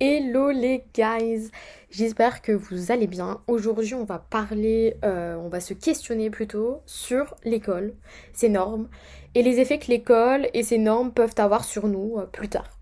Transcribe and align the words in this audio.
Hello 0.00 0.50
les 0.50 0.84
guys, 0.92 1.52
j'espère 1.88 2.42
que 2.42 2.50
vous 2.50 2.90
allez 2.90 3.06
bien. 3.06 3.40
Aujourd'hui 3.46 3.94
on 3.94 4.02
va 4.02 4.18
parler, 4.18 4.96
euh, 5.04 5.36
on 5.36 5.48
va 5.48 5.60
se 5.60 5.72
questionner 5.72 6.30
plutôt 6.30 6.82
sur 6.84 7.36
l'école, 7.44 7.94
ses 8.32 8.48
normes 8.48 8.88
et 9.36 9.44
les 9.44 9.60
effets 9.60 9.78
que 9.78 9.86
l'école 9.86 10.48
et 10.52 10.64
ses 10.64 10.78
normes 10.78 11.12
peuvent 11.12 11.36
avoir 11.38 11.64
sur 11.64 11.86
nous 11.86 12.18
euh, 12.18 12.26
plus 12.26 12.48
tard. 12.48 12.76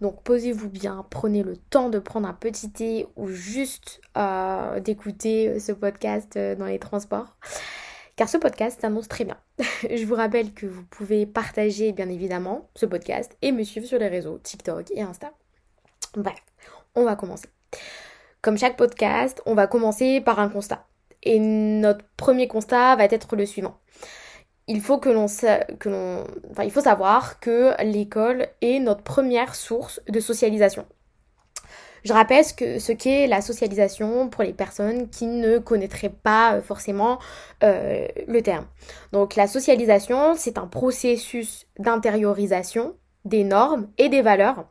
Donc 0.00 0.22
posez-vous 0.22 0.70
bien, 0.70 1.04
prenez 1.10 1.42
le 1.42 1.56
temps 1.56 1.88
de 1.88 1.98
prendre 1.98 2.28
un 2.28 2.34
petit 2.34 2.70
thé 2.70 3.08
ou 3.16 3.26
juste 3.26 4.00
euh, 4.16 4.78
d'écouter 4.78 5.58
ce 5.58 5.72
podcast 5.72 6.38
dans 6.38 6.66
les 6.66 6.78
transports. 6.78 7.36
Car 8.14 8.28
ce 8.28 8.36
podcast 8.36 8.80
s'annonce 8.80 9.08
très 9.08 9.24
bien. 9.24 9.38
Je 9.90 10.04
vous 10.04 10.14
rappelle 10.14 10.54
que 10.54 10.66
vous 10.66 10.84
pouvez 10.84 11.26
partager 11.26 11.90
bien 11.90 12.08
évidemment 12.08 12.68
ce 12.76 12.86
podcast 12.86 13.36
et 13.42 13.50
me 13.50 13.64
suivre 13.64 13.88
sur 13.88 13.98
les 13.98 14.06
réseaux 14.06 14.38
TikTok 14.38 14.92
et 14.92 15.02
Insta. 15.02 15.32
Bref, 16.16 16.42
on 16.94 17.04
va 17.04 17.16
commencer. 17.16 17.48
Comme 18.42 18.58
chaque 18.58 18.76
podcast, 18.76 19.42
on 19.46 19.54
va 19.54 19.66
commencer 19.66 20.20
par 20.20 20.38
un 20.38 20.48
constat. 20.48 20.86
Et 21.22 21.38
notre 21.38 22.04
premier 22.16 22.46
constat 22.48 22.96
va 22.96 23.04
être 23.04 23.36
le 23.36 23.46
suivant. 23.46 23.78
Il 24.66 24.80
faut 24.80 24.98
que 24.98 25.10
enfin, 25.10 26.64
il 26.64 26.70
faut 26.70 26.80
savoir 26.80 27.40
que 27.40 27.72
l'école 27.82 28.48
est 28.60 28.78
notre 28.78 29.02
première 29.02 29.54
source 29.54 30.00
de 30.08 30.20
socialisation. 30.20 30.86
Je 32.04 32.12
rappelle 32.12 32.44
ce 32.44 32.92
qu'est 32.92 33.26
la 33.26 33.40
socialisation 33.40 34.28
pour 34.28 34.42
les 34.44 34.52
personnes 34.52 35.08
qui 35.08 35.26
ne 35.26 35.58
connaîtraient 35.58 36.10
pas 36.10 36.56
euh, 36.56 36.62
forcément 36.62 37.18
euh, 37.62 38.06
le 38.28 38.42
terme. 38.42 38.66
Donc 39.12 39.36
la 39.36 39.46
socialisation, 39.46 40.34
c'est 40.36 40.58
un 40.58 40.66
processus 40.66 41.66
d'intériorisation 41.78 42.94
des 43.24 43.42
normes 43.42 43.88
et 43.96 44.10
des 44.10 44.20
valeurs 44.20 44.66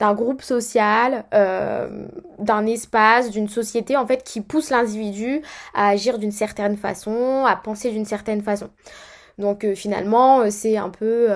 d'un 0.00 0.14
groupe 0.14 0.42
social, 0.42 1.24
euh, 1.34 2.06
d'un 2.38 2.66
espace, 2.66 3.30
d'une 3.30 3.48
société 3.48 3.96
en 3.96 4.06
fait 4.06 4.22
qui 4.24 4.40
pousse 4.40 4.70
l'individu 4.70 5.42
à 5.74 5.88
agir 5.88 6.18
d'une 6.18 6.32
certaine 6.32 6.76
façon, 6.76 7.44
à 7.46 7.56
penser 7.56 7.90
d'une 7.90 8.04
certaine 8.04 8.42
façon. 8.42 8.68
Donc 9.38 9.64
euh, 9.64 9.74
finalement, 9.74 10.40
euh, 10.40 10.50
c'est 10.50 10.76
un 10.76 10.90
peu 10.90 11.28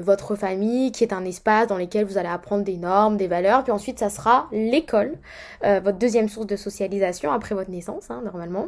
votre 0.00 0.34
famille 0.34 0.92
qui 0.92 1.04
est 1.04 1.12
un 1.12 1.24
espace 1.24 1.68
dans 1.68 1.78
lequel 1.78 2.04
vous 2.04 2.18
allez 2.18 2.28
apprendre 2.28 2.64
des 2.64 2.76
normes, 2.76 3.16
des 3.16 3.28
valeurs, 3.28 3.62
puis 3.62 3.72
ensuite 3.72 3.98
ça 3.98 4.10
sera 4.10 4.48
l'école, 4.52 5.18
votre 5.62 5.98
deuxième 5.98 6.28
source 6.28 6.46
de 6.46 6.56
socialisation 6.56 7.30
après 7.32 7.54
votre 7.54 7.70
naissance, 7.70 8.10
hein, 8.10 8.22
normalement. 8.24 8.66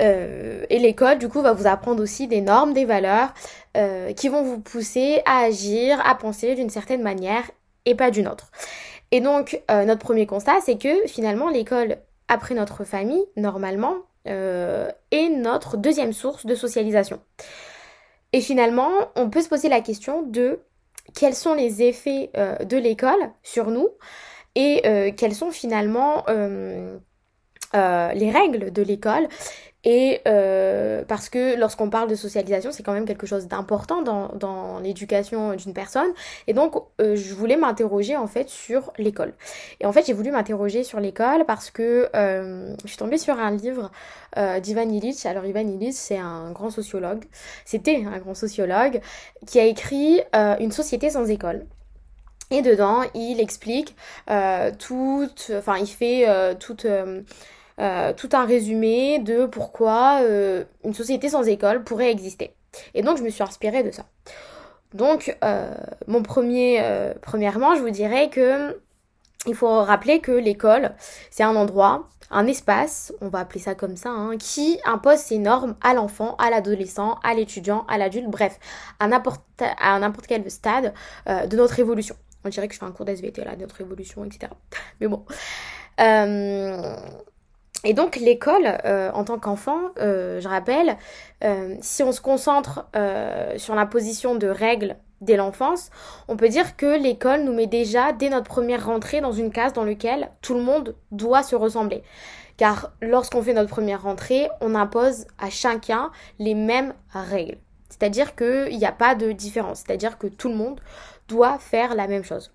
Euh, 0.00 0.64
et 0.70 0.78
l'école, 0.78 1.18
du 1.18 1.28
coup, 1.28 1.40
va 1.40 1.52
vous 1.52 1.66
apprendre 1.66 2.02
aussi 2.02 2.26
des 2.26 2.40
normes, 2.40 2.72
des 2.72 2.84
valeurs 2.84 3.32
euh, 3.76 4.12
qui 4.12 4.28
vont 4.28 4.42
vous 4.42 4.60
pousser 4.60 5.22
à 5.24 5.38
agir, 5.40 6.00
à 6.04 6.14
penser 6.14 6.54
d'une 6.54 6.70
certaine 6.70 7.02
manière 7.02 7.50
et 7.84 7.94
pas 7.94 8.10
d'une 8.10 8.28
autre. 8.28 8.50
Et 9.10 9.20
donc, 9.20 9.60
euh, 9.70 9.84
notre 9.84 10.00
premier 10.00 10.26
constat, 10.26 10.60
c'est 10.64 10.78
que 10.78 11.06
finalement, 11.06 11.48
l'école, 11.48 11.98
après 12.28 12.54
notre 12.54 12.84
famille, 12.84 13.24
normalement, 13.36 13.96
est 14.26 15.28
notre 15.28 15.76
deuxième 15.76 16.14
source 16.14 16.46
de 16.46 16.54
socialisation. 16.54 17.20
Et 18.32 18.40
finalement, 18.40 18.90
on 19.16 19.28
peut 19.28 19.42
se 19.42 19.50
poser 19.50 19.68
la 19.68 19.82
question 19.82 20.22
de 20.22 20.60
quels 21.14 21.34
sont 21.34 21.52
les 21.52 21.82
effets 21.82 22.30
de 22.34 22.76
l'école 22.78 23.32
sur 23.42 23.66
nous 23.70 23.90
et 24.54 24.80
quelles 25.18 25.34
sont 25.34 25.50
finalement 25.50 26.24
les 27.74 28.30
règles 28.30 28.72
de 28.72 28.82
l'école 28.82 29.28
et 29.84 30.20
euh, 30.26 31.02
parce 31.06 31.28
que 31.28 31.58
lorsqu'on 31.58 31.90
parle 31.90 32.08
de 32.08 32.14
socialisation, 32.14 32.72
c'est 32.72 32.82
quand 32.82 32.92
même 32.94 33.04
quelque 33.04 33.26
chose 33.26 33.46
d'important 33.48 34.02
dans, 34.02 34.28
dans 34.28 34.78
l'éducation 34.80 35.54
d'une 35.54 35.74
personne. 35.74 36.08
Et 36.46 36.54
donc, 36.54 36.74
euh, 37.00 37.16
je 37.16 37.34
voulais 37.34 37.56
m'interroger 37.56 38.16
en 38.16 38.26
fait 38.26 38.48
sur 38.48 38.92
l'école. 38.98 39.34
Et 39.80 39.86
en 39.86 39.92
fait, 39.92 40.06
j'ai 40.06 40.14
voulu 40.14 40.30
m'interroger 40.30 40.84
sur 40.84 41.00
l'école 41.00 41.44
parce 41.44 41.70
que 41.70 42.08
euh, 42.16 42.74
je 42.82 42.88
suis 42.88 42.96
tombée 42.96 43.18
sur 43.18 43.38
un 43.38 43.50
livre 43.50 43.90
euh, 44.38 44.58
d'Ivan 44.58 44.88
Illich. 44.88 45.26
Alors, 45.26 45.44
Ivan 45.44 45.60
Illich, 45.68 45.94
c'est 45.94 46.18
un 46.18 46.50
grand 46.52 46.70
sociologue. 46.70 47.24
C'était 47.64 48.04
un 48.04 48.18
grand 48.18 48.34
sociologue 48.34 49.00
qui 49.46 49.60
a 49.60 49.64
écrit 49.64 50.20
euh, 50.34 50.56
Une 50.60 50.72
société 50.72 51.10
sans 51.10 51.28
école. 51.28 51.66
Et 52.50 52.62
dedans, 52.62 53.02
il 53.14 53.40
explique 53.40 53.96
euh, 54.30 54.70
tout, 54.78 55.28
enfin, 55.50 55.78
il 55.78 55.86
fait 55.86 56.26
toute 56.58 56.86
euh, 57.80 58.12
tout 58.12 58.28
un 58.34 58.44
résumé 58.46 59.18
de 59.18 59.46
pourquoi 59.46 60.20
euh, 60.22 60.64
une 60.84 60.94
société 60.94 61.28
sans 61.28 61.42
école 61.42 61.82
pourrait 61.82 62.10
exister. 62.10 62.54
Et 62.94 63.02
donc 63.02 63.18
je 63.18 63.24
me 63.24 63.30
suis 63.30 63.42
inspirée 63.42 63.82
de 63.82 63.90
ça. 63.90 64.04
Donc 64.92 65.36
euh, 65.42 65.74
mon 66.06 66.22
premier, 66.22 66.82
premièrement, 67.20 67.74
je 67.74 67.80
vous 67.80 67.90
dirais 67.90 68.30
que 68.30 68.80
il 69.46 69.54
faut 69.54 69.82
rappeler 69.82 70.20
que 70.20 70.32
l'école, 70.32 70.94
c'est 71.30 71.42
un 71.42 71.56
endroit, 71.56 72.08
un 72.30 72.46
espace, 72.46 73.12
on 73.20 73.28
va 73.28 73.40
appeler 73.40 73.60
ça 73.60 73.74
comme 73.74 73.96
ça, 73.96 74.08
hein, 74.08 74.38
qui 74.38 74.78
impose 74.86 75.18
ses 75.18 75.38
normes 75.38 75.76
à 75.82 75.92
l'enfant, 75.94 76.36
à 76.36 76.48
l'adolescent, 76.48 77.18
à 77.24 77.34
l'étudiant, 77.34 77.84
à 77.88 77.98
l'adulte, 77.98 78.30
bref, 78.30 78.58
à 79.00 79.08
n'importe, 79.08 79.42
quel 80.26 80.50
stade 80.50 80.94
de 81.26 81.56
notre 81.56 81.78
évolution. 81.78 82.16
On 82.44 82.48
dirait 82.48 82.68
que 82.68 82.74
je 82.74 82.78
fais 82.78 82.86
un 82.86 82.92
cours 82.92 83.04
d'SVT 83.04 83.44
là, 83.44 83.56
de 83.56 83.62
notre 83.62 83.80
évolution, 83.80 84.24
etc. 84.24 84.50
Mais 85.00 85.08
bon. 85.08 85.26
Et 87.84 87.92
donc 87.92 88.16
l'école, 88.16 88.78
euh, 88.84 89.10
en 89.12 89.24
tant 89.24 89.38
qu'enfant, 89.38 89.80
euh, 89.98 90.40
je 90.40 90.48
rappelle, 90.48 90.96
euh, 91.44 91.74
si 91.80 92.02
on 92.02 92.12
se 92.12 92.20
concentre 92.20 92.86
sur 93.56 93.74
la 93.74 93.86
position 93.86 94.34
de 94.34 94.46
règle 94.46 94.96
dès 95.20 95.36
l'enfance, 95.36 95.90
on 96.28 96.36
peut 96.36 96.48
dire 96.48 96.76
que 96.76 96.98
l'école 96.98 97.44
nous 97.44 97.52
met 97.52 97.66
déjà, 97.66 98.12
dès 98.12 98.30
notre 98.30 98.48
première 98.48 98.86
rentrée, 98.86 99.20
dans 99.20 99.32
une 99.32 99.50
case 99.50 99.72
dans 99.72 99.84
laquelle 99.84 100.30
tout 100.42 100.54
le 100.54 100.62
monde 100.62 100.96
doit 101.10 101.42
se 101.42 101.56
ressembler. 101.56 102.02
Car 102.56 102.92
lorsqu'on 103.02 103.42
fait 103.42 103.52
notre 103.52 103.70
première 103.70 104.02
rentrée, 104.02 104.48
on 104.60 104.74
impose 104.74 105.26
à 105.38 105.50
chacun 105.50 106.10
les 106.38 106.54
mêmes 106.54 106.94
règles. 107.12 107.58
C'est-à-dire 107.88 108.34
qu'il 108.34 108.76
n'y 108.76 108.86
a 108.86 108.92
pas 108.92 109.14
de 109.14 109.32
différence. 109.32 109.82
C'est-à-dire 109.86 110.18
que 110.18 110.26
tout 110.26 110.48
le 110.48 110.54
monde 110.54 110.80
doit 111.28 111.58
faire 111.58 111.94
la 111.94 112.06
même 112.06 112.24
chose. 112.24 112.52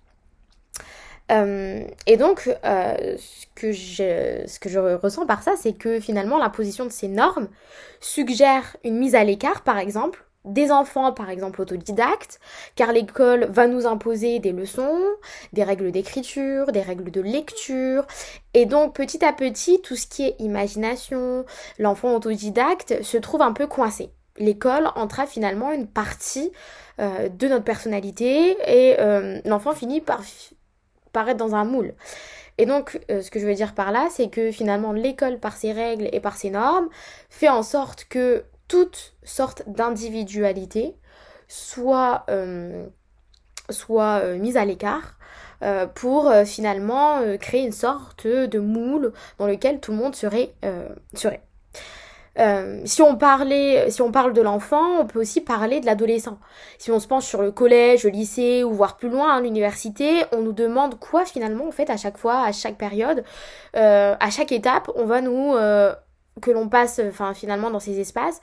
Euh, 1.30 1.82
et 2.06 2.16
donc, 2.16 2.50
euh, 2.64 3.16
ce, 3.18 3.46
que 3.54 3.72
je, 3.72 4.96
ressens 4.96 5.26
par 5.26 5.42
ça, 5.42 5.52
c'est 5.56 5.72
que 5.72 6.00
finalement, 6.00 6.38
l'imposition 6.38 6.84
de 6.84 6.90
ces 6.90 7.08
normes 7.08 7.48
suggère 8.00 8.76
une 8.84 8.98
mise 8.98 9.14
à 9.14 9.24
l'écart, 9.24 9.62
par 9.62 9.78
exemple, 9.78 10.24
des 10.44 10.72
enfants, 10.72 11.12
par 11.12 11.28
exemple, 11.28 11.60
autodidactes, 11.60 12.40
car 12.74 12.92
l'école 12.92 13.44
va 13.50 13.66
nous 13.66 13.86
imposer 13.86 14.38
des 14.38 14.52
leçons, 14.52 14.98
des 15.52 15.62
règles 15.62 15.92
d'écriture, 15.92 16.72
des 16.72 16.80
règles 16.80 17.10
de 17.10 17.20
lecture, 17.20 18.06
et 18.54 18.64
donc 18.64 18.94
petit 18.94 19.22
à 19.24 19.34
petit, 19.34 19.82
tout 19.82 19.96
ce 19.96 20.06
qui 20.06 20.24
est 20.24 20.36
imagination, 20.38 21.44
l'enfant 21.78 22.16
autodidacte 22.16 23.02
se 23.02 23.18
trouve 23.18 23.42
un 23.42 23.52
peu 23.52 23.66
coincé. 23.66 24.10
L'école 24.38 24.90
entra 24.94 25.26
finalement 25.26 25.72
une 25.72 25.86
partie 25.86 26.50
euh, 26.98 27.28
de 27.28 27.46
notre 27.46 27.64
personnalité 27.64 28.56
et 28.66 28.96
l'enfant 29.44 29.74
finit 29.74 30.00
par 30.00 30.22
paraître 31.12 31.38
dans 31.38 31.54
un 31.54 31.64
moule. 31.64 31.94
Et 32.60 32.66
donc, 32.66 33.00
euh, 33.10 33.22
ce 33.22 33.30
que 33.30 33.40
je 33.40 33.46
veux 33.46 33.54
dire 33.54 33.74
par 33.74 33.90
là, 33.90 34.08
c'est 34.10 34.28
que 34.28 34.52
finalement, 34.52 34.92
l'école, 34.92 35.38
par 35.38 35.56
ses 35.56 35.72
règles 35.72 36.10
et 36.12 36.20
par 36.20 36.36
ses 36.36 36.50
normes, 36.50 36.90
fait 37.30 37.48
en 37.48 37.62
sorte 37.62 38.04
que 38.10 38.44
toute 38.68 39.14
sorte 39.22 39.62
d'individualité 39.66 40.94
soit, 41.48 42.24
euh, 42.28 42.86
soit 43.70 44.20
euh, 44.22 44.36
mise 44.36 44.58
à 44.58 44.64
l'écart 44.64 45.16
pour 45.94 46.32
finalement 46.46 47.20
créer 47.38 47.60
une 47.66 47.72
sorte 47.72 48.26
de 48.26 48.58
moule 48.58 49.12
dans 49.36 49.46
lequel 49.46 49.78
tout 49.78 49.90
le 49.92 49.98
monde 49.98 50.14
serait. 50.14 50.54
serait. 51.12 51.42
Euh, 52.38 52.80
si 52.84 53.02
on 53.02 53.16
parlait, 53.16 53.90
si 53.90 54.02
on 54.02 54.12
parle 54.12 54.32
de 54.32 54.40
l'enfant, 54.40 55.00
on 55.00 55.06
peut 55.06 55.20
aussi 55.20 55.40
parler 55.40 55.80
de 55.80 55.86
l'adolescent. 55.86 56.38
Si 56.78 56.90
on 56.90 57.00
se 57.00 57.08
penche 57.08 57.24
sur 57.24 57.42
le 57.42 57.50
collège, 57.50 58.04
le 58.04 58.10
lycée 58.10 58.62
ou 58.64 58.72
voire 58.72 58.96
plus 58.96 59.08
loin 59.08 59.34
hein, 59.34 59.40
l'université, 59.40 60.24
on 60.32 60.42
nous 60.42 60.52
demande 60.52 60.98
quoi 60.98 61.24
finalement 61.24 61.66
en 61.66 61.72
fait 61.72 61.90
à 61.90 61.96
chaque 61.96 62.16
fois, 62.16 62.42
à 62.42 62.52
chaque 62.52 62.78
période, 62.78 63.24
euh, 63.76 64.14
à 64.18 64.30
chaque 64.30 64.52
étape, 64.52 64.90
on 64.94 65.06
va 65.06 65.20
nous 65.20 65.54
euh, 65.54 65.94
que 66.40 66.50
l'on 66.50 66.68
passe, 66.68 67.00
enfin 67.08 67.34
finalement 67.34 67.70
dans 67.70 67.80
ces 67.80 67.98
espaces, 67.98 68.40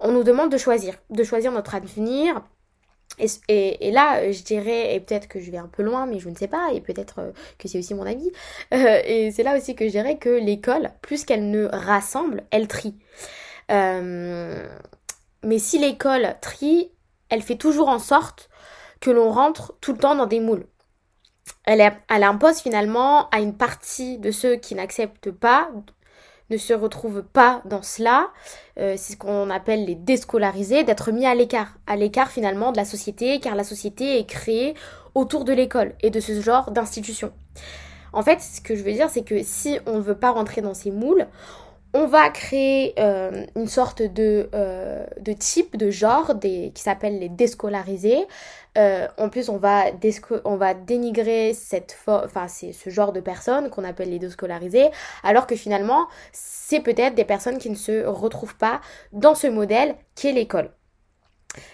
on 0.00 0.12
nous 0.12 0.24
demande 0.24 0.50
de 0.50 0.58
choisir, 0.58 0.94
de 1.10 1.24
choisir 1.24 1.52
notre 1.52 1.74
avenir, 1.74 2.42
et, 3.48 3.90
là, 3.92 4.30
je 4.30 4.42
dirais, 4.42 4.94
et 4.94 5.00
peut-être 5.00 5.28
que 5.28 5.40
je 5.40 5.50
vais 5.50 5.56
un 5.56 5.68
peu 5.68 5.82
loin, 5.82 6.06
mais 6.06 6.18
je 6.18 6.28
ne 6.28 6.34
sais 6.34 6.48
pas, 6.48 6.70
et 6.72 6.80
peut-être 6.80 7.20
euh, 7.20 7.32
que 7.58 7.68
c'est 7.68 7.78
aussi 7.78 7.94
mon 7.94 8.04
avis, 8.04 8.30
euh, 8.74 9.00
et 9.04 9.30
c'est 9.32 9.42
là 9.42 9.56
aussi 9.56 9.74
que 9.74 9.86
je 9.86 9.90
dirais 9.90 10.18
que 10.18 10.28
l'école, 10.28 10.90
plus 11.00 11.24
qu'elle 11.24 11.50
ne 11.50 11.66
rassemble, 11.66 12.44
elle 12.50 12.68
trie. 12.68 12.94
Euh, 13.70 14.68
mais 15.42 15.58
si 15.58 15.78
l'école 15.78 16.36
trie, 16.40 16.90
elle 17.28 17.42
fait 17.42 17.56
toujours 17.56 17.88
en 17.88 17.98
sorte 17.98 18.48
que 19.00 19.10
l'on 19.10 19.30
rentre 19.30 19.74
tout 19.80 19.92
le 19.92 19.98
temps 19.98 20.14
dans 20.14 20.26
des 20.26 20.40
moules. 20.40 20.66
Elle 21.64 21.82
impose 22.08 22.60
finalement 22.60 23.28
à 23.30 23.40
une 23.40 23.56
partie 23.56 24.18
de 24.18 24.30
ceux 24.30 24.56
qui 24.56 24.74
n'acceptent 24.74 25.30
pas 25.30 25.70
ne 26.50 26.56
se 26.56 26.72
retrouvent 26.72 27.22
pas 27.22 27.62
dans 27.64 27.82
cela, 27.82 28.28
euh, 28.78 28.94
c'est 28.96 29.14
ce 29.14 29.16
qu'on 29.16 29.50
appelle 29.50 29.84
les 29.84 29.94
déscolarisés, 29.94 30.84
d'être 30.84 31.10
mis 31.10 31.26
à 31.26 31.34
l'écart, 31.34 31.78
à 31.86 31.96
l'écart 31.96 32.30
finalement 32.30 32.72
de 32.72 32.76
la 32.76 32.84
société, 32.84 33.40
car 33.40 33.54
la 33.54 33.64
société 33.64 34.18
est 34.18 34.26
créée 34.26 34.74
autour 35.14 35.44
de 35.44 35.52
l'école 35.52 35.94
et 36.02 36.10
de 36.10 36.20
ce 36.20 36.40
genre 36.40 36.70
d'institution. 36.70 37.32
En 38.12 38.22
fait, 38.22 38.40
ce 38.40 38.60
que 38.60 38.76
je 38.76 38.82
veux 38.82 38.92
dire, 38.92 39.10
c'est 39.10 39.24
que 39.24 39.42
si 39.42 39.78
on 39.86 39.96
ne 39.96 40.02
veut 40.02 40.16
pas 40.16 40.30
rentrer 40.30 40.62
dans 40.62 40.74
ces 40.74 40.90
moules, 40.90 41.26
on 41.96 42.06
va 42.06 42.28
créer 42.28 42.92
euh, 42.98 43.46
une 43.56 43.68
sorte 43.68 44.02
de, 44.02 44.50
euh, 44.54 45.06
de, 45.18 45.32
type, 45.32 45.78
de 45.78 45.90
genre 45.90 46.34
qui 46.40 46.82
s'appelle 46.82 47.18
les 47.18 47.30
déscolarisés. 47.30 48.26
Euh, 48.76 49.08
en 49.16 49.30
plus, 49.30 49.48
on 49.48 49.56
va, 49.56 50.74
dénigrer 50.74 51.54
cette 51.54 51.96
enfin, 52.06 52.48
ce 52.48 52.90
genre 52.90 53.12
de 53.12 53.20
personnes 53.20 53.70
qu'on 53.70 53.82
appelle 53.82 54.10
les 54.10 54.18
déscolarisés, 54.18 54.90
alors 55.24 55.46
que 55.46 55.56
finalement, 55.56 56.06
c'est 56.32 56.80
peut-être 56.80 57.14
des 57.14 57.24
personnes 57.24 57.56
qui 57.56 57.70
ne 57.70 57.74
se 57.74 58.04
retrouvent 58.04 58.56
pas 58.56 58.82
dans 59.12 59.34
ce 59.34 59.46
modèle 59.46 59.94
qui 60.14 60.28
est 60.28 60.32
l'école. 60.32 60.70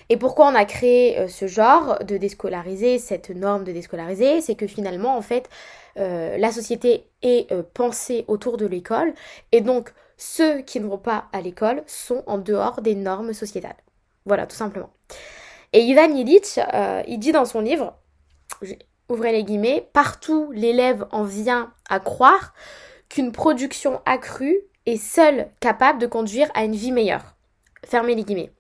Et 0.09 0.17
pourquoi 0.17 0.47
on 0.47 0.55
a 0.55 0.65
créé 0.65 1.27
ce 1.27 1.49
genre 1.49 1.99
de 2.05 2.17
déscolarisé, 2.17 3.01
cette 3.01 3.31
norme 3.31 3.65
de 3.65 3.73
déscolarisé 3.73 4.41
C'est 4.41 4.55
que 4.55 4.69
finalement, 4.69 5.17
en 5.17 5.23
fait, 5.23 5.51
la 5.97 6.53
société 6.53 7.09
est 7.23 7.53
pensée 7.75 8.25
autour 8.29 8.57
de 8.59 8.67
l'école 8.67 9.13
et 9.51 9.61
donc 9.61 9.93
ceux 10.17 10.61
qui 10.63 10.81
ne 10.81 10.87
vont 10.87 10.99
pas 10.99 11.27
à 11.33 11.41
l'école 11.41 11.83
sont 11.87 12.23
en 12.27 12.39
dehors 12.39 12.81
des 12.83 12.95
normes 12.95 13.33
sociétales. 13.33 13.77
Voilà, 14.27 14.47
tout 14.47 14.57
simplement. 14.57 14.91
Et 15.73 15.81
Ivan 15.81 16.15
Illich, 16.15 16.59
euh, 16.75 17.03
il 17.07 17.19
dit 17.19 17.33
dans 17.33 17.45
son 17.45 17.61
livre, 17.61 17.95
ouvrez 19.09 19.33
les 19.33 19.45
guillemets, 19.45 19.89
partout 19.93 20.51
l'élève 20.53 21.07
en 21.11 21.25
vient 21.25 21.73
à 21.89 21.99
croire 21.99 22.55
qu'une 23.09 23.33
production 23.33 24.01
accrue 24.07 24.61
est 24.87 24.97
seule 24.97 25.49
capable 25.61 25.99
de 25.99 26.07
conduire 26.07 26.51
à 26.55 26.65
une 26.65 26.75
vie 26.75 26.93
meilleure. 26.93 27.35
Fermez 27.85 28.15
les 28.15 28.25
guillemets. 28.25 28.53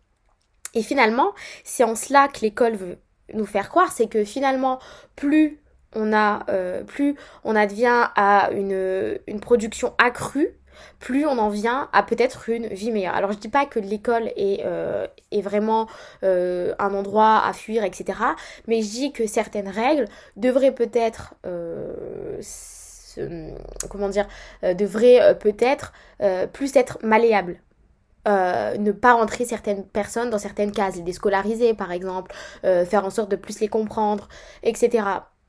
Et 0.75 0.83
finalement, 0.83 1.33
c'est 1.65 1.85
en 1.85 1.95
cela 1.95 2.29
que 2.29 2.41
l'école 2.41 2.77
veut 2.77 2.99
nous 3.35 3.47
faire 3.47 3.69
croire, 3.69 3.93
c'est 3.93 4.09
que 4.09 4.25
finalement, 4.25 4.79
plus 5.17 5.62
on 5.95 6.13
a, 6.13 6.45
euh, 6.49 6.83
plus 6.85 7.17
on 7.45 7.57
advient 7.57 8.09
à 8.17 8.51
une, 8.53 9.19
une 9.27 9.41
production 9.41 9.95
accrue, 9.99 10.57
plus 10.99 11.27
on 11.27 11.39
en 11.39 11.49
vient 11.49 11.89
à 11.93 12.03
peut-être 12.03 12.49
une 12.49 12.67
vie 12.69 12.91
meilleure. 12.91 13.15
Alors 13.15 13.33
je 13.33 13.39
dis 13.39 13.49
pas 13.49 13.67
que 13.67 13.79
l'école 13.79 14.31
est, 14.37 14.63
euh, 14.65 15.07
est 15.31 15.43
vraiment 15.43 15.89
euh, 16.23 16.75
un 16.79 16.95
endroit 16.95 17.43
à 17.45 17.53
fuir, 17.53 17.85
etc. 17.85 18.19
Mais 18.69 18.83
je 18.83 18.91
dis 18.91 19.13
que 19.13 19.27
certaines 19.27 19.69
règles 19.69 20.07
devraient 20.37 20.73
peut-être 20.73 21.35
euh, 21.47 22.41
comment 23.91 24.09
dire 24.09 24.27
devraient 24.63 25.37
peut-être 25.39 25.93
plus 26.55 26.75
être 26.77 26.99
malléables. 27.03 27.61
ne 28.27 28.91
pas 28.91 29.13
rentrer 29.13 29.45
certaines 29.45 29.85
personnes 29.85 30.31
dans 30.31 30.39
certaines 30.39 30.73
cases, 30.73 30.97
les 30.97 31.03
déscolariser 31.03 31.75
par 31.75 31.93
exemple, 31.93 32.35
faire 32.63 33.05
en 33.05 33.11
sorte 33.11 33.31
de 33.31 33.37
plus 33.37 33.61
les 33.61 33.69
comprendre, 33.69 34.31
etc. 34.63 35.05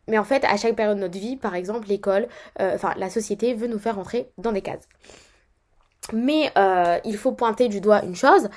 Mais 0.07 0.17
en 0.17 0.23
fait, 0.23 0.43
à 0.45 0.57
chaque 0.57 0.75
période 0.75 0.97
de 0.97 1.01
notre 1.01 1.17
vie, 1.17 1.37
par 1.37 1.55
exemple, 1.55 1.87
l'école, 1.87 2.27
enfin 2.59 2.93
la 2.97 3.09
société 3.09 3.53
veut 3.53 3.67
nous 3.67 3.79
faire 3.79 3.95
rentrer 3.95 4.29
dans 4.37 4.51
des 4.51 4.61
cases. 4.61 4.87
Mais 6.11 6.51
euh, 6.57 6.99
il 7.05 7.15
faut 7.17 7.31
pointer 7.31 7.69
du 7.69 7.79
doigt 7.79 8.03
une 8.03 8.15
chose, 8.15 8.49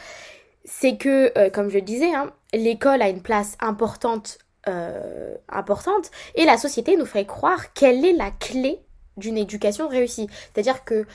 c'est 0.65 0.97
que, 0.97 1.33
euh, 1.39 1.51
comme 1.51 1.69
je 1.69 1.77
le 1.77 1.83
disais, 1.83 2.13
hein, 2.13 2.33
l'école 2.53 3.03
a 3.03 3.09
une 3.09 3.23
place 3.23 3.57
importante, 3.61 4.39
euh, 4.67 5.35
importante, 5.49 6.11
et 6.35 6.45
la 6.45 6.57
société 6.57 6.97
nous 6.97 7.07
fait 7.07 7.25
croire 7.25 7.73
quelle 7.73 8.05
est 8.05 8.15
la 8.15 8.31
clé 8.33 8.81
d'une 9.17 9.39
éducation 9.39 9.89
réussie. 9.89 10.29
C'est-à-dire 10.53 10.85
que 10.85 11.07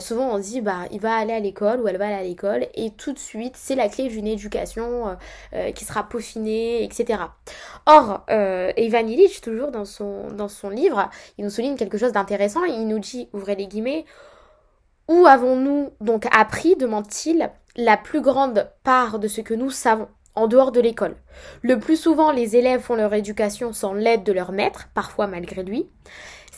souvent 0.00 0.30
on 0.30 0.38
dit 0.38 0.60
bah 0.60 0.80
il 0.90 1.00
va 1.00 1.14
aller 1.14 1.32
à 1.32 1.40
l'école 1.40 1.80
ou 1.80 1.88
elle 1.88 1.96
va 1.96 2.06
aller 2.06 2.14
à 2.14 2.22
l'école 2.22 2.66
et 2.74 2.90
tout 2.90 3.12
de 3.12 3.18
suite 3.18 3.54
c'est 3.56 3.74
la 3.74 3.88
clé 3.88 4.08
d'une 4.08 4.26
éducation 4.26 5.16
qui 5.74 5.84
sera 5.84 6.08
peaufinée, 6.08 6.84
etc. 6.84 7.20
Or, 7.86 8.24
Ivan 8.28 9.06
Illich, 9.06 9.40
toujours 9.40 9.70
dans 9.70 9.84
son, 9.84 10.28
dans 10.30 10.48
son 10.48 10.70
livre, 10.70 11.10
il 11.38 11.44
nous 11.44 11.50
souligne 11.50 11.76
quelque 11.76 11.98
chose 11.98 12.12
d'intéressant, 12.12 12.64
il 12.64 12.86
nous 12.86 12.98
dit, 12.98 13.28
ouvrez 13.32 13.54
les 13.54 13.66
guillemets, 13.66 14.04
où 15.08 15.26
avons-nous 15.26 15.90
donc 16.00 16.26
appris, 16.32 16.76
demande-t-il, 16.76 17.50
la 17.76 17.96
plus 17.96 18.20
grande 18.20 18.70
part 18.82 19.18
de 19.18 19.28
ce 19.28 19.40
que 19.40 19.54
nous 19.54 19.70
savons 19.70 20.08
en 20.34 20.48
dehors 20.48 20.72
de 20.72 20.80
l'école? 20.80 21.16
Le 21.62 21.78
plus 21.78 21.96
souvent, 21.96 22.32
les 22.32 22.56
élèves 22.56 22.80
font 22.80 22.96
leur 22.96 23.14
éducation 23.14 23.72
sans 23.72 23.92
l'aide 23.92 24.24
de 24.24 24.32
leur 24.32 24.52
maître, 24.52 24.88
parfois 24.94 25.26
malgré 25.26 25.62
lui. 25.62 25.88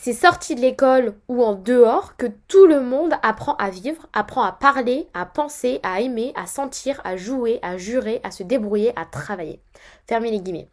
C'est 0.01 0.13
sorti 0.13 0.55
de 0.55 0.61
l'école 0.61 1.13
ou 1.27 1.43
en 1.43 1.55
dehors 1.55 2.15
que 2.15 2.27
tout 2.47 2.67
le 2.67 2.79
monde 2.79 3.15
apprend 3.21 3.55
à 3.55 3.69
vivre, 3.69 4.07
apprend 4.13 4.43
à 4.43 4.53
parler, 4.53 5.09
à 5.13 5.25
penser, 5.25 5.81
à 5.83 5.99
aimer, 5.99 6.31
à 6.37 6.47
sentir, 6.47 7.01
à 7.03 7.17
jouer, 7.17 7.59
à 7.63 7.75
jurer, 7.75 8.21
à 8.23 8.31
se 8.31 8.43
débrouiller, 8.43 8.93
à 8.95 9.03
travailler. 9.03 9.61
Fermez 10.07 10.31
les 10.31 10.39
guillemets. 10.39 10.69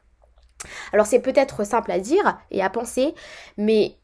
Alors 0.93 1.06
c'est 1.06 1.19
peut-être 1.19 1.64
simple 1.67 1.90
à 1.90 1.99
dire 1.99 2.38
et 2.52 2.62
à 2.62 2.70
penser, 2.70 3.17
mais 3.56 3.96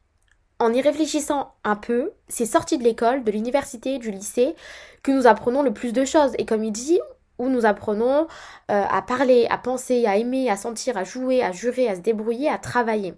en 0.59 0.73
y 0.73 0.81
réfléchissant 0.81 1.55
un 1.63 1.77
peu, 1.77 2.11
c'est 2.27 2.45
sorti 2.45 2.77
de 2.77 2.83
l'école, 2.83 3.23
de 3.23 3.31
l'université, 3.31 4.01
du 4.01 4.11
lycée, 4.11 4.57
que 5.05 5.13
nous 5.13 5.29
apprenons 5.29 5.63
le 5.63 5.73
plus 5.73 5.93
de 5.93 6.05
choses. 6.05 6.33
Et 6.39 6.47
comme 6.47 6.65
il 6.65 6.73
dit, 6.73 6.99
où 7.39 7.49
nous 7.49 7.65
apprenons 7.65 8.27
euh, 8.73 8.85
à 8.91 9.03
parler, 9.03 9.47
à 9.51 9.59
penser, 9.59 10.05
à 10.05 10.17
aimer, 10.17 10.51
à 10.51 10.57
sentir, 10.57 10.97
à 10.97 11.05
jouer, 11.05 11.45
à 11.45 11.53
jurer, 11.53 11.89
à 11.89 11.95
se 11.95 12.01
débrouiller, 12.01 12.49
à 12.49 12.59
travailler. 12.59 13.15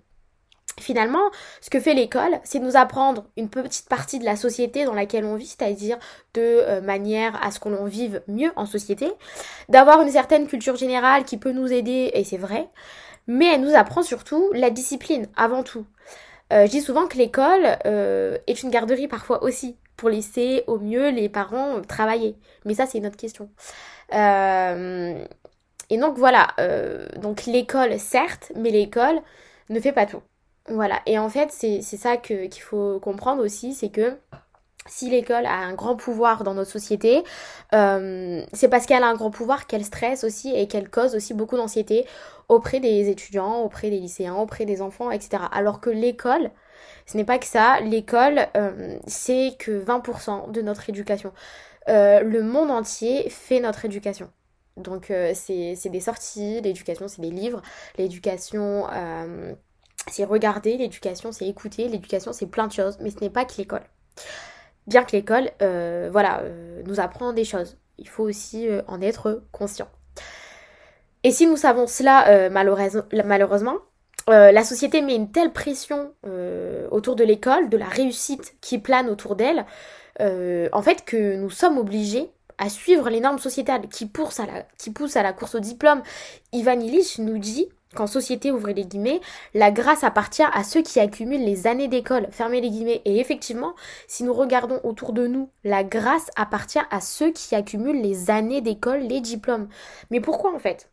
Finalement, 0.84 1.30
ce 1.62 1.70
que 1.70 1.80
fait 1.80 1.94
l'école, 1.94 2.38
c'est 2.44 2.58
nous 2.58 2.76
apprendre 2.76 3.24
une 3.38 3.48
petite 3.48 3.88
partie 3.88 4.18
de 4.18 4.26
la 4.26 4.36
société 4.36 4.84
dans 4.84 4.92
laquelle 4.92 5.24
on 5.24 5.34
vit, 5.34 5.46
c'est-à-dire 5.46 5.96
de 6.34 6.42
euh, 6.42 6.82
manière 6.82 7.42
à 7.42 7.50
ce 7.50 7.58
qu'on 7.58 7.86
vive 7.86 8.20
mieux 8.28 8.52
en 8.54 8.66
société, 8.66 9.10
d'avoir 9.70 10.02
une 10.02 10.10
certaine 10.10 10.46
culture 10.46 10.76
générale 10.76 11.24
qui 11.24 11.38
peut 11.38 11.52
nous 11.52 11.72
aider, 11.72 12.10
et 12.12 12.22
c'est 12.22 12.36
vrai, 12.36 12.68
mais 13.26 13.46
elle 13.54 13.62
nous 13.62 13.74
apprend 13.74 14.02
surtout 14.02 14.50
la 14.52 14.68
discipline 14.68 15.26
avant 15.38 15.62
tout. 15.62 15.86
Euh, 16.52 16.66
je 16.66 16.70
dis 16.70 16.82
souvent 16.82 17.06
que 17.06 17.16
l'école 17.16 17.78
euh, 17.86 18.36
est 18.46 18.62
une 18.62 18.68
garderie 18.68 19.08
parfois 19.08 19.42
aussi, 19.42 19.78
pour 19.96 20.10
laisser 20.10 20.64
au 20.66 20.78
mieux 20.78 21.08
les 21.08 21.30
parents 21.30 21.80
travailler. 21.80 22.36
Mais 22.66 22.74
ça, 22.74 22.84
c'est 22.84 22.98
une 22.98 23.06
autre 23.06 23.16
question. 23.16 23.48
Et 24.12 25.98
donc 25.98 26.18
voilà, 26.18 26.48
donc 27.16 27.46
l'école, 27.46 27.98
certes, 27.98 28.52
mais 28.54 28.70
l'école 28.70 29.18
ne 29.70 29.80
fait 29.80 29.92
pas 29.92 30.04
tout. 30.04 30.20
Voilà, 30.68 31.00
et 31.06 31.18
en 31.18 31.28
fait, 31.28 31.50
c'est 31.52 31.82
ça 31.82 32.16
qu'il 32.16 32.52
faut 32.60 32.98
comprendre 33.00 33.44
aussi, 33.44 33.74
c'est 33.74 33.90
que 33.90 34.16
si 34.86 35.10
l'école 35.10 35.46
a 35.46 35.56
un 35.56 35.74
grand 35.74 35.96
pouvoir 35.96 36.42
dans 36.44 36.54
notre 36.54 36.70
société, 36.70 37.22
euh, 37.74 38.42
c'est 38.52 38.68
parce 38.68 38.86
qu'elle 38.86 39.02
a 39.02 39.08
un 39.08 39.14
grand 39.14 39.30
pouvoir 39.30 39.66
qu'elle 39.66 39.84
stresse 39.84 40.24
aussi 40.24 40.54
et 40.54 40.66
qu'elle 40.66 40.90
cause 40.90 41.14
aussi 41.14 41.34
beaucoup 41.34 41.56
d'anxiété 41.56 42.06
auprès 42.48 42.80
des 42.80 43.10
étudiants, 43.10 43.60
auprès 43.62 43.90
des 43.90 43.98
lycéens, 43.98 44.36
auprès 44.36 44.64
des 44.64 44.82
enfants, 44.82 45.10
etc. 45.10 45.44
Alors 45.52 45.80
que 45.80 45.90
l'école, 45.90 46.50
ce 47.06 47.16
n'est 47.16 47.24
pas 47.24 47.38
que 47.38 47.46
ça. 47.46 47.80
L'école, 47.80 48.46
euh, 48.56 48.98
c'est 49.06 49.56
que 49.58 49.70
20% 49.84 50.50
de 50.50 50.62
notre 50.62 50.88
éducation. 50.90 51.32
Euh, 51.88 52.20
le 52.20 52.42
monde 52.42 52.70
entier 52.70 53.28
fait 53.30 53.60
notre 53.60 53.84
éducation. 53.84 54.30
Donc 54.76 55.12
c'est 55.34 55.76
des 55.88 56.00
sorties, 56.00 56.60
l'éducation 56.60 57.06
c'est 57.06 57.22
des 57.22 57.30
livres, 57.30 57.62
l'éducation 57.96 58.86
c'est 60.10 60.24
regarder, 60.24 60.76
l'éducation 60.76 61.32
c'est 61.32 61.46
écouter, 61.46 61.88
l'éducation 61.88 62.32
c'est 62.32 62.46
plein 62.46 62.66
de 62.66 62.72
choses, 62.72 62.98
mais 63.00 63.10
ce 63.10 63.20
n'est 63.20 63.30
pas 63.30 63.44
que 63.44 63.54
l'école 63.58 63.84
bien 64.86 65.04
que 65.04 65.12
l'école, 65.12 65.50
euh, 65.62 66.08
voilà, 66.12 66.40
euh, 66.40 66.82
nous 66.86 67.00
apprend 67.00 67.32
des 67.32 67.44
choses. 67.44 67.76
Il 67.98 68.08
faut 68.08 68.24
aussi 68.24 68.68
euh, 68.68 68.82
en 68.88 69.00
être 69.00 69.42
conscient. 69.52 69.88
Et 71.22 71.30
si 71.30 71.46
nous 71.46 71.56
savons 71.56 71.86
cela, 71.86 72.50
malheureusement, 72.50 73.78
la 74.28 74.62
société 74.62 75.00
met 75.00 75.16
une 75.16 75.32
telle 75.32 75.54
pression 75.54 76.12
autour 76.90 77.16
de 77.16 77.24
l'école, 77.24 77.70
de 77.70 77.78
la 77.78 77.86
réussite 77.86 78.56
qui 78.60 78.78
plane 78.78 79.08
autour 79.08 79.34
d'elle, 79.34 79.64
en 80.20 80.82
fait 80.82 81.02
que 81.06 81.36
nous 81.36 81.48
sommes 81.48 81.78
obligés 81.78 82.30
à 82.58 82.68
suivre 82.68 83.08
les 83.08 83.20
normes 83.20 83.38
sociétales 83.38 83.88
qui 83.88 84.04
poussent 84.04 84.38
à 84.38 84.44
la, 84.44 84.66
qui 84.76 84.90
poussent 84.90 85.16
à 85.16 85.22
la 85.22 85.32
course 85.32 85.54
au 85.54 85.60
diplôme? 85.60 86.02
Ivan 86.52 86.78
Illich 86.78 87.18
nous 87.18 87.38
dit 87.38 87.70
qu'en 87.94 88.06
société, 88.06 88.50
ouvrez 88.50 88.74
les 88.74 88.84
guillemets, 88.84 89.20
la 89.54 89.70
grâce 89.70 90.04
appartient 90.04 90.42
à 90.42 90.64
ceux 90.64 90.82
qui 90.82 91.00
accumulent 91.00 91.44
les 91.44 91.66
années 91.66 91.88
d'école, 91.88 92.28
fermez 92.30 92.60
les 92.60 92.70
guillemets. 92.70 93.02
Et 93.04 93.20
effectivement, 93.20 93.74
si 94.06 94.24
nous 94.24 94.34
regardons 94.34 94.80
autour 94.84 95.12
de 95.12 95.26
nous, 95.26 95.48
la 95.64 95.84
grâce 95.84 96.30
appartient 96.36 96.80
à 96.90 97.00
ceux 97.00 97.32
qui 97.32 97.54
accumulent 97.54 98.02
les 98.02 98.30
années 98.30 98.60
d'école, 98.60 99.00
les 99.00 99.20
diplômes. 99.20 99.68
Mais 100.10 100.20
pourquoi 100.20 100.54
en 100.54 100.58
fait? 100.58 100.90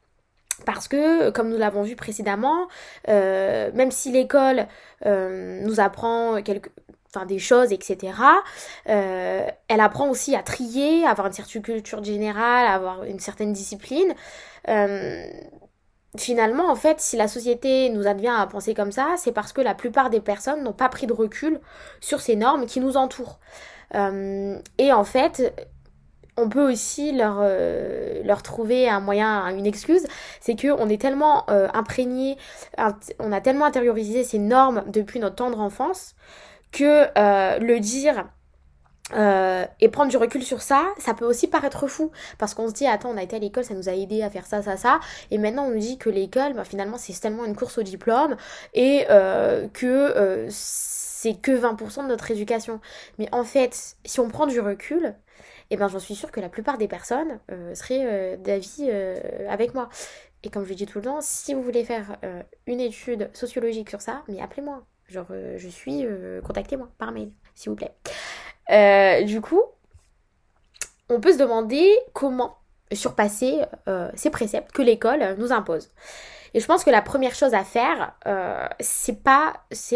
Parce 0.65 0.87
que, 0.87 1.29
comme 1.31 1.49
nous 1.49 1.57
l'avons 1.57 1.83
vu 1.83 1.95
précédemment, 1.95 2.67
euh, 3.09 3.71
même 3.73 3.91
si 3.91 4.11
l'école 4.11 4.67
euh, 5.05 5.61
nous 5.63 5.79
apprend 5.79 6.41
quelque, 6.43 6.69
enfin 7.13 7.25
des 7.25 7.39
choses, 7.39 7.71
etc. 7.71 8.13
Euh, 8.89 9.47
elle 9.67 9.79
apprend 9.79 10.09
aussi 10.09 10.35
à 10.35 10.43
trier, 10.43 11.05
à 11.05 11.11
avoir 11.11 11.27
une 11.27 11.33
certaine 11.33 11.61
culture 11.61 12.03
générale, 12.03 12.67
à 12.67 12.73
avoir 12.73 13.03
une 13.03 13.19
certaine 13.19 13.53
discipline 13.53 14.13
finalement, 16.17 16.69
en 16.69 16.75
fait, 16.75 16.99
si 16.99 17.15
la 17.15 17.27
société 17.27 17.89
nous 17.89 18.07
advient 18.07 18.33
à 18.35 18.45
penser 18.47 18.73
comme 18.73 18.91
ça, 18.91 19.15
c'est 19.17 19.31
parce 19.31 19.53
que 19.53 19.61
la 19.61 19.73
plupart 19.73 20.09
des 20.09 20.19
personnes 20.19 20.63
n'ont 20.63 20.73
pas 20.73 20.89
pris 20.89 21.07
de 21.07 21.13
recul 21.13 21.59
sur 21.99 22.21
ces 22.21 22.35
normes 22.35 22.65
qui 22.65 22.79
nous 22.79 22.97
entourent. 22.97 23.39
Euh, 23.95 24.57
et 24.77 24.91
en 24.91 25.03
fait, 25.03 25.53
on 26.37 26.49
peut 26.49 26.69
aussi 26.69 27.11
leur, 27.11 27.39
euh, 27.41 28.21
leur 28.23 28.41
trouver 28.43 28.89
un 28.89 28.99
moyen, 28.99 29.47
une 29.55 29.65
excuse, 29.65 30.05
c'est 30.39 30.59
qu'on 30.59 30.89
est 30.89 31.01
tellement 31.01 31.45
euh, 31.49 31.67
imprégné, 31.73 32.37
on 33.19 33.31
a 33.31 33.41
tellement 33.41 33.65
intériorisé 33.65 34.23
ces 34.23 34.39
normes 34.39 34.83
depuis 34.87 35.19
notre 35.19 35.35
tendre 35.35 35.59
enfance 35.59 36.15
que 36.71 37.07
le 37.59 37.79
dire 37.79 38.25
euh, 39.13 39.65
et 39.79 39.89
prendre 39.89 40.09
du 40.09 40.17
recul 40.17 40.43
sur 40.43 40.61
ça, 40.61 40.87
ça 40.97 41.13
peut 41.13 41.25
aussi 41.25 41.47
paraître 41.47 41.87
fou. 41.87 42.11
Parce 42.37 42.53
qu'on 42.53 42.67
se 42.67 42.73
dit, 42.73 42.87
attends, 42.87 43.09
on 43.09 43.17
a 43.17 43.23
été 43.23 43.35
à 43.35 43.39
l'école, 43.39 43.63
ça 43.63 43.73
nous 43.73 43.89
a 43.89 43.93
aidé 43.93 44.21
à 44.23 44.29
faire 44.29 44.45
ça, 44.45 44.61
ça, 44.61 44.77
ça. 44.77 44.99
Et 45.31 45.37
maintenant, 45.37 45.65
on 45.65 45.71
nous 45.71 45.79
dit 45.79 45.97
que 45.97 46.09
l'école, 46.09 46.53
bah, 46.53 46.63
finalement, 46.63 46.97
c'est 46.97 47.19
tellement 47.19 47.45
une 47.45 47.55
course 47.55 47.77
au 47.77 47.83
diplôme 47.83 48.35
et 48.73 49.05
euh, 49.09 49.67
que 49.69 49.85
euh, 49.85 50.47
c'est 50.49 51.39
que 51.39 51.51
20% 51.51 52.03
de 52.03 52.07
notre 52.07 52.31
éducation. 52.31 52.79
Mais 53.19 53.27
en 53.31 53.43
fait, 53.43 53.95
si 54.05 54.19
on 54.19 54.29
prend 54.29 54.47
du 54.47 54.59
recul, 54.59 55.15
eh 55.69 55.77
ben, 55.77 55.87
j'en 55.87 55.99
suis 55.99 56.15
sûre 56.15 56.31
que 56.31 56.39
la 56.39 56.49
plupart 56.49 56.77
des 56.77 56.87
personnes 56.87 57.39
seraient 57.73 58.37
d'avis 58.37 58.91
avec 59.47 59.73
moi. 59.73 59.87
Et 60.43 60.49
comme 60.49 60.65
je 60.65 60.73
dis 60.73 60.85
tout 60.85 60.97
le 60.97 61.05
temps, 61.05 61.21
si 61.21 61.53
vous 61.53 61.61
voulez 61.61 61.85
faire 61.85 62.17
une 62.65 62.81
étude 62.81 63.29
sociologique 63.33 63.89
sur 63.89 64.01
ça, 64.01 64.23
mais 64.27 64.41
appelez-moi. 64.41 64.83
Genre, 65.07 65.27
je 65.55 65.67
suis, 65.69 66.05
contactez-moi 66.43 66.89
par 66.97 67.13
mail, 67.13 67.31
s'il 67.53 67.69
vous 67.69 67.77
plaît. 67.77 67.93
Euh, 68.71 69.23
du 69.23 69.41
coup, 69.41 69.61
on 71.09 71.19
peut 71.19 71.33
se 71.33 71.37
demander 71.37 71.89
comment 72.13 72.57
surpasser 72.91 73.61
euh, 73.87 74.09
ces 74.15 74.29
préceptes 74.29 74.71
que 74.71 74.81
l'école 74.81 75.35
nous 75.37 75.51
impose. 75.51 75.91
Et 76.53 76.59
je 76.59 76.65
pense 76.65 76.83
que 76.83 76.89
la 76.89 77.01
première 77.01 77.33
chose 77.33 77.53
à 77.53 77.63
faire, 77.63 78.13
euh, 78.27 78.67
c'est 78.79 79.15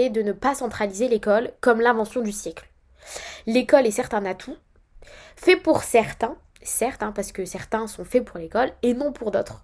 de 0.10 0.22
ne 0.22 0.32
pas 0.32 0.56
centraliser 0.56 1.08
l'école 1.08 1.52
comme 1.60 1.82
l'invention 1.82 2.22
du 2.22 2.32
siècle. 2.32 2.70
L'école 3.46 3.86
est 3.86 3.92
certes 3.92 4.14
un 4.14 4.26
atout, 4.26 4.56
fait 5.36 5.58
pour 5.58 5.84
certains, 5.84 6.36
certes, 6.64 7.04
hein, 7.04 7.12
parce 7.14 7.34
que 7.34 7.44
certains 7.46 7.88
sont 7.88 8.06
faits 8.06 8.24
pour 8.24 8.40
l'école 8.40 8.72
et 8.84 8.94
non 8.94 9.12
pour 9.12 9.32
d'autres. 9.32 9.64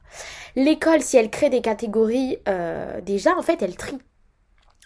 L'école, 0.56 1.02
si 1.02 1.16
elle 1.16 1.30
crée 1.32 1.50
des 1.50 1.62
catégories, 1.62 2.40
déjà, 3.04 3.36
en 3.38 3.42
fait, 3.42 3.62
elle 3.62 3.78
trie 3.78 3.98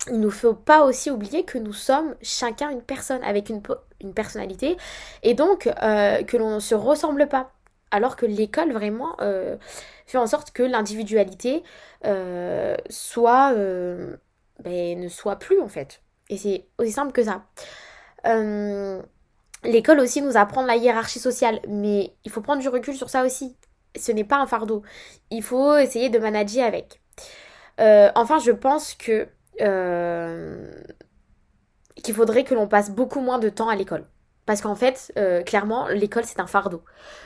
il 0.07 0.19
ne 0.19 0.29
faut 0.29 0.53
pas 0.53 0.83
aussi 0.83 1.09
oublier 1.09 1.43
que 1.43 1.57
nous 1.57 1.73
sommes 1.73 2.15
chacun 2.21 2.69
une 2.69 2.81
personne 2.81 3.23
avec 3.23 3.49
une, 3.49 3.61
une 4.01 4.13
personnalité 4.13 4.77
et 5.23 5.33
donc 5.33 5.67
euh, 5.67 6.23
que 6.23 6.37
l'on 6.37 6.55
ne 6.55 6.59
se 6.59 6.75
ressemble 6.75 7.27
pas. 7.27 7.51
Alors 7.91 8.15
que 8.15 8.25
l'école 8.25 8.73
vraiment 8.73 9.15
euh, 9.21 9.57
fait 10.05 10.17
en 10.17 10.27
sorte 10.27 10.51
que 10.51 10.63
l'individualité 10.63 11.63
euh, 12.05 12.75
soit 12.89 13.53
ben, 13.53 14.99
ne 14.99 15.07
soit 15.07 15.37
plus 15.37 15.61
en 15.61 15.67
fait. 15.67 16.01
Et 16.29 16.37
c'est 16.37 16.65
aussi 16.77 16.91
simple 16.91 17.11
que 17.11 17.23
ça. 17.23 17.43
l'école 19.63 19.99
aussi 19.99 20.21
nous 20.21 20.37
apprend 20.37 20.63
la 20.63 20.75
hiérarchie 20.75 21.19
sociale, 21.19 21.59
mais 21.67 22.13
il 22.25 22.31
faut 22.31 22.41
prendre 22.41 22.61
du 22.61 22.69
recul 22.69 22.95
sur 22.95 23.09
ça 23.09 23.23
aussi. 23.23 23.55
Ce 23.95 24.11
n'est 24.11 24.23
pas 24.23 24.37
un 24.37 24.47
fardeau. 24.47 24.83
Il 25.31 25.41
faut 25.41 25.77
essayer 25.77 26.09
de 26.09 26.19
manager 26.19 26.65
avec. 26.65 27.01
enfin, 27.79 28.39
je 28.39 28.51
pense 28.51 28.95
que 28.95 29.27
qu'il 32.03 32.13
faudrait 32.13 32.43
que 32.43 32.53
l'on 32.53 32.67
passe 32.67 32.91
beaucoup 32.91 33.21
moins 33.21 33.39
de 33.39 33.49
temps 33.49 33.69
à 33.69 33.75
l'école. 33.75 34.05
Parce 34.45 34.61
qu'en 34.61 34.75
fait, 34.75 35.11
euh, 35.17 35.41
clairement, 35.41 35.87
l'école, 35.87 36.23
c'est 36.25 36.39
un 36.39 36.45
fardeau 36.47 36.83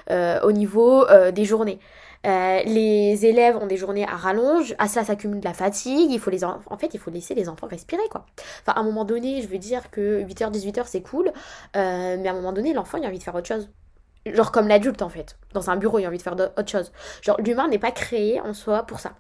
euh, 0.10 0.40
au 0.42 0.54
niveau 0.54 1.06
des 1.32 1.44
journées. 1.46 1.80
les 2.24 3.26
élèves 3.26 3.58
ont 3.58 3.68
des 3.68 3.78
journées 3.78 4.06
à 4.06 4.16
rallonge, 4.16 4.76
à 4.78 4.88
ça 4.88 5.04
s'accumule 5.04 5.40
de 5.42 5.46
la 5.46 5.54
fatigue, 5.54 6.12
il 6.12 6.20
faut 6.20 6.30
les 6.30 6.44
en... 6.46 6.60
fait, 6.78 6.94
il 6.94 7.00
faut 7.00 7.12
laisser 7.12 7.36
les 7.36 7.50
enfants 7.50 7.68
respirer 7.68 8.08
quoi. 8.10 8.26
Enfin, 8.62 8.74
à 8.78 8.80
un 8.80 8.84
moment 8.84 9.06
donné, 9.06 9.42
je 9.42 9.48
veux 9.48 9.58
dire 9.58 9.92
que 9.92 10.24
8h 10.24 10.52
18h 10.52 10.84
c'est 10.86 11.02
cool, 11.02 11.32
mais 11.76 12.28
à 12.28 12.32
un 12.32 12.34
moment 12.34 12.54
donné, 12.54 12.74
l'enfant 12.74 12.98
il 12.98 13.06
a 13.06 13.08
envie 13.10 13.20
de 13.20 13.24
faire 13.24 13.36
autre 13.36 13.48
chose. 13.48 13.70
Genre 14.26 14.52
comme 14.52 14.68
l'adulte 14.68 15.02
en 15.02 15.10
fait, 15.10 15.38
dans 15.54 15.70
un 15.70 15.78
bureau, 15.78 16.00
il 16.00 16.06
a 16.06 16.10
envie 16.10 16.18
de 16.18 16.24
faire 16.24 16.34
autre 16.34 16.70
chose. 16.70 16.92
Genre 17.22 17.40
l'humain 17.42 17.68
n'est 17.68 17.80
pas 17.80 17.92
créé 17.92 18.40
en 18.42 18.54
soi 18.54 18.84
pour 18.84 19.00
ça. 19.00 19.14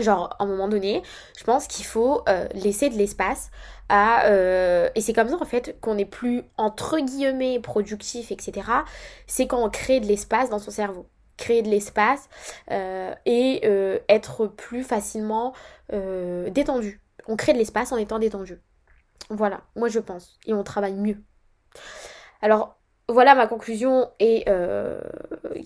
Genre, 0.00 0.34
à 0.38 0.44
un 0.44 0.46
moment 0.46 0.68
donné, 0.68 1.02
je 1.38 1.44
pense 1.44 1.66
qu'il 1.66 1.84
faut 1.84 2.22
euh, 2.28 2.46
laisser 2.54 2.88
de 2.88 2.96
l'espace 2.96 3.50
à... 3.88 4.26
Euh, 4.26 4.88
et 4.94 5.00
c'est 5.00 5.12
comme 5.12 5.28
ça, 5.28 5.36
en 5.40 5.44
fait, 5.44 5.78
qu'on 5.80 5.98
est 5.98 6.04
plus, 6.04 6.42
entre 6.56 6.98
guillemets, 6.98 7.60
productif, 7.60 8.32
etc. 8.32 8.68
C'est 9.26 9.46
quand 9.46 9.62
on 9.62 9.70
crée 9.70 10.00
de 10.00 10.06
l'espace 10.06 10.50
dans 10.50 10.58
son 10.58 10.70
cerveau. 10.70 11.06
Créer 11.36 11.62
de 11.62 11.70
l'espace 11.70 12.28
euh, 12.70 13.14
et 13.24 13.64
être 14.08 14.46
plus 14.46 14.84
facilement 14.84 15.54
détendu. 15.90 17.00
On 17.26 17.36
crée 17.36 17.52
de 17.52 17.58
l'espace 17.58 17.92
en 17.92 17.96
étant 17.96 18.18
détendu. 18.18 18.60
Voilà, 19.30 19.62
moi 19.74 19.88
je 19.88 20.00
pense. 20.00 20.38
Et 20.46 20.52
on 20.52 20.62
travaille 20.62 20.94
mieux. 20.94 21.16
Alors, 22.42 22.79
voilà 23.10 23.34
ma 23.34 23.46
conclusion 23.46 24.08
et 24.18 24.44
euh, 24.48 25.00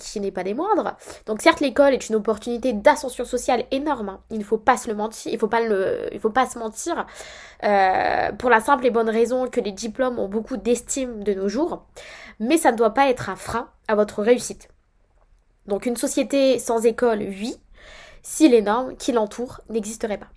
qui 0.01 0.21
n'est 0.21 0.31
pas 0.31 0.45
des 0.45 0.55
moindres. 0.55 0.97
Donc 1.27 1.43
certes 1.43 1.61
l'école 1.61 1.95
est 1.95 2.09
une 2.09 2.17
opportunité 2.17 2.73
d'ascension 2.73 3.25
sociale 3.25 3.65
énorme. 3.71 4.09
Hein. 4.09 4.21
Il 4.31 4.39
ne 4.39 4.45
faut 4.45 4.59
pas 4.59 4.77
se 4.77 4.91
mentir, 4.91 5.33
il 5.33 5.39
faut 5.39 5.49
pas 5.49 5.61
faut 6.21 6.31
pas 6.31 6.47
se 6.47 6.59
mentir 6.59 7.07
euh, 7.63 8.33
pour 8.33 8.51
la 8.51 8.61
simple 8.61 8.87
et 8.87 8.91
bonne 8.91 9.11
raison 9.11 9.49
que 9.49 9.61
les 9.61 9.73
diplômes 9.73 10.19
ont 10.19 10.29
beaucoup 10.29 10.57
d'estime 10.57 11.23
de 11.25 11.35
nos 11.35 11.49
jours. 11.49 11.87
Mais 12.41 12.57
ça 12.57 12.73
ne 12.73 12.77
doit 12.77 12.95
pas 12.95 13.09
être 13.09 13.31
un 13.31 13.37
frein 13.37 13.69
à 13.89 13.95
votre 13.95 14.23
réussite. 14.23 14.69
Donc 15.67 15.87
une 15.87 15.97
société 15.97 16.59
sans 16.59 16.85
école, 16.85 17.21
oui, 17.21 17.57
si 18.23 18.49
les 18.49 18.63
normes 18.63 18.97
qui 18.97 19.13
l'entourent 19.13 19.61
n'existeraient 19.71 20.19
pas. 20.19 20.29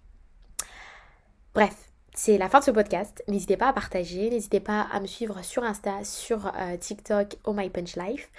Bref, 1.54 1.87
c'est 2.18 2.40
la 2.40 2.50
fin 2.50 2.60
de 2.60 2.64
ce 2.64 2.72
podcast. 2.72 3.24
N'hésitez 3.28 3.58
pas 3.58 3.68
à 3.68 3.74
partager, 3.74 4.32
n'hésitez 4.32 4.60
pas 4.60 4.88
à 4.92 5.00
me 5.00 5.06
suivre 5.06 5.44
sur 5.44 5.64
Insta, 5.64 6.04
sur 6.04 6.48
euh, 6.48 6.76
TikTok, 6.76 7.38
Oh 7.46 7.54
My 7.54 7.70
Punch 7.70 7.96
Life. 7.96 8.32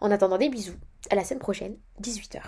En 0.00 0.10
attendant 0.10 0.38
des 0.38 0.48
bisous, 0.48 0.76
à 1.10 1.16
la 1.16 1.22
semaine 1.22 1.40
prochaine, 1.40 1.76
18h. 2.00 2.40